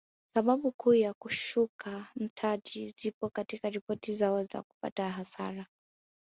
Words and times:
Sababu 0.33 0.71
kuu 0.71 0.93
ya 0.93 1.13
kushuka 1.13 2.07
mtaji 2.15 2.93
zipo 2.97 3.29
katika 3.29 3.69
ripoti 3.69 4.13
zao 4.13 4.43
za 4.43 4.61
kupata 4.61 5.09
hasara 5.09 5.65